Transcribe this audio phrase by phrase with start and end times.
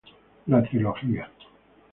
[0.47, 1.29] La trilogía